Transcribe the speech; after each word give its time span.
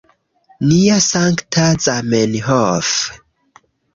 Nia 0.69 0.95
sankta 1.07 1.67
Zamenhof 1.85 2.89